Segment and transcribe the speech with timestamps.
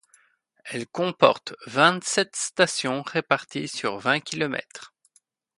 [0.65, 4.95] Elle comporte vingt-sept stations réparties sur vingt kilomètres.